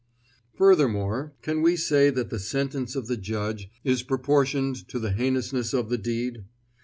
[0.55, 5.75] Furthermore, can we say that the sentence of the judge is proportioned to the heinousness
[5.75, 6.43] of the deed?